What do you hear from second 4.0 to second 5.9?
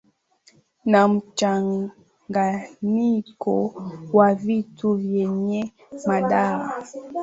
wa vitu vyenye